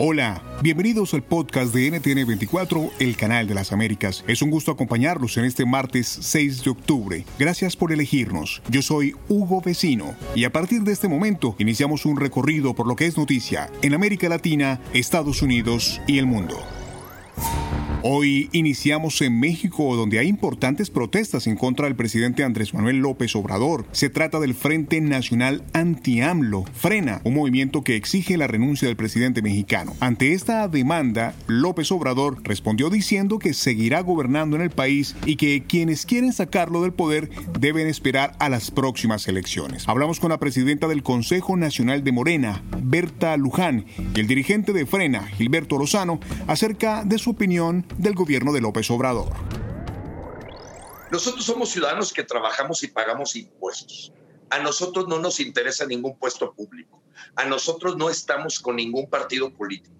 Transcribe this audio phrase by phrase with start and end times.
[0.00, 4.24] Hola, bienvenidos al podcast de NTN24, el canal de las Américas.
[4.28, 7.24] Es un gusto acompañarlos en este martes 6 de octubre.
[7.38, 8.62] Gracias por elegirnos.
[8.68, 12.94] Yo soy Hugo Vecino y a partir de este momento iniciamos un recorrido por lo
[12.94, 16.58] que es noticia en América Latina, Estados Unidos y el mundo.
[18.04, 23.34] Hoy iniciamos en México, donde hay importantes protestas en contra del presidente Andrés Manuel López
[23.34, 23.86] Obrador.
[23.90, 29.42] Se trata del Frente Nacional Anti-AMLO, Frena, un movimiento que exige la renuncia del presidente
[29.42, 29.96] mexicano.
[29.98, 35.64] Ante esta demanda, López Obrador respondió diciendo que seguirá gobernando en el país y que
[35.64, 39.88] quienes quieren sacarlo del poder deben esperar a las próximas elecciones.
[39.88, 44.86] Hablamos con la presidenta del Consejo Nacional de Morena, Berta Luján, y el dirigente de
[44.86, 49.32] Frena, Gilberto Lozano, acerca de su opinión del gobierno de López Obrador.
[51.10, 54.12] Nosotros somos ciudadanos que trabajamos y pagamos impuestos.
[54.50, 57.02] A nosotros no nos interesa ningún puesto público.
[57.36, 59.96] A nosotros no estamos con ningún partido político.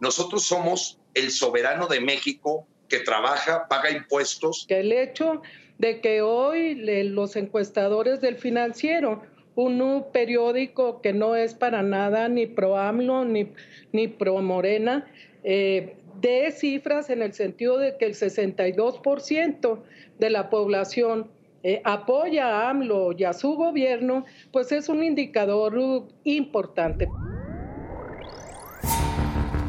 [0.00, 4.66] Nosotros somos el soberano de México que trabaja, paga impuestos.
[4.68, 5.42] El hecho
[5.78, 9.22] de que hoy los encuestadores del financiero,
[9.54, 13.52] un periódico que no es para nada ni pro AMLO ni,
[13.92, 15.06] ni pro Morena,
[15.44, 19.78] eh, de cifras en el sentido de que el 62%
[20.18, 21.30] de la población
[21.62, 25.74] eh, apoya a AMLO y a su gobierno, pues es un indicador
[26.24, 27.08] importante.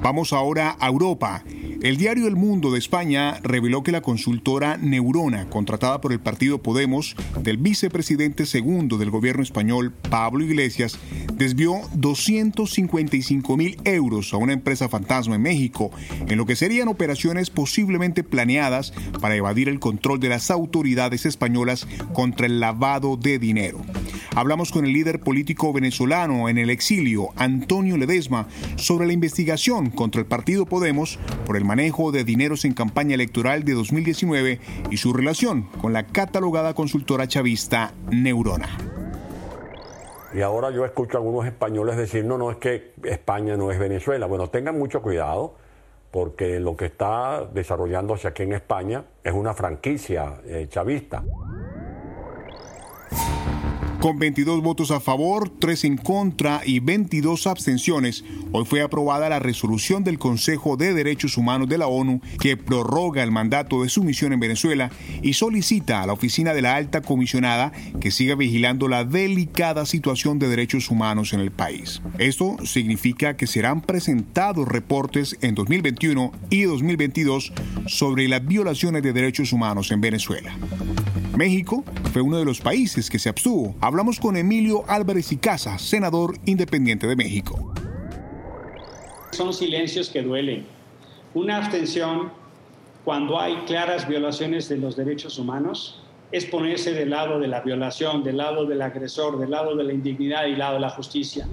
[0.02, 1.44] Vamos ahora a Europa.
[1.84, 6.64] El diario El Mundo de España reveló que la consultora Neurona, contratada por el partido
[6.64, 10.98] Podemos del vicepresidente segundo del gobierno español, Pablo Iglesias,
[11.34, 15.92] desvió 255 mil euros a una empresa fantasma en México,
[16.26, 21.86] en lo que serían operaciones posiblemente planeadas para evadir el control de las autoridades españolas
[22.14, 23.82] contra el lavado de dinero.
[24.36, 30.22] Hablamos con el líder político venezolano en el exilio, Antonio Ledesma, sobre la investigación contra
[30.22, 34.60] el partido Podemos por el manejo de dineros en campaña electoral de 2019
[34.90, 38.70] y su relación con la catalogada consultora chavista Neurona.
[40.34, 43.78] Y ahora yo escucho a algunos españoles decir, no, no, es que España no es
[43.78, 44.26] Venezuela.
[44.26, 45.56] Bueno, tengan mucho cuidado
[46.10, 51.24] porque lo que está desarrollándose aquí en España es una franquicia eh, chavista.
[54.04, 59.40] Con 22 votos a favor, 3 en contra y 22 abstenciones, hoy fue aprobada la
[59.40, 64.04] resolución del Consejo de Derechos Humanos de la ONU que prorroga el mandato de su
[64.04, 67.72] misión en Venezuela y solicita a la oficina de la alta comisionada
[68.02, 72.02] que siga vigilando la delicada situación de derechos humanos en el país.
[72.18, 77.54] Esto significa que serán presentados reportes en 2021 y 2022
[77.88, 80.54] sobre las violaciones de derechos humanos en Venezuela.
[81.38, 83.76] México fue uno de los países que se abstuvo.
[83.94, 87.76] Hablamos con Emilio Álvarez y Casa, senador independiente de México.
[89.30, 90.66] Son silencios que duelen.
[91.36, 92.32] Una abstención
[93.06, 98.24] cuando hay claras violaciones de los derechos humanos es ponerse del lado de la violación,
[98.24, 101.48] del lado del agresor, del lado de la indignidad y del lado de la justicia.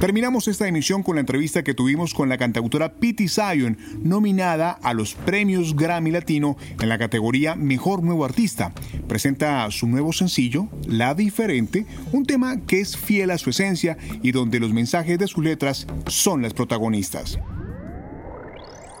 [0.00, 4.92] Terminamos esta emisión con la entrevista que tuvimos con la cantautora Pity Zion, nominada a
[4.92, 8.72] los premios Grammy Latino en la categoría Mejor Nuevo Artista.
[9.08, 14.32] Presenta su nuevo sencillo, La Diferente, un tema que es fiel a su esencia y
[14.32, 17.38] donde los mensajes de sus letras son las protagonistas.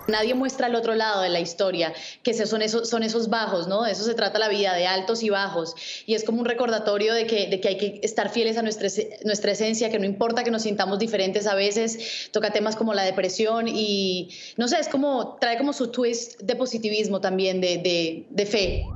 [0.08, 1.92] Nadie muestra el otro lado de la historia,
[2.22, 3.82] que son esos, son esos bajos, ¿no?
[3.82, 5.74] De eso se trata la vida, de altos y bajos.
[6.06, 8.88] Y es como un recordatorio de que, de que hay que estar fieles a nuestra,
[9.24, 13.02] nuestra esencia, que no importa que nos sintamos diferentes a veces, toca temas como la
[13.02, 18.26] depresión y, no sé, es como, trae como su twist de positivismo también, de, de,
[18.30, 18.95] de fe.